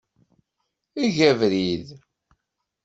[1.03, 1.87] Eg abrid.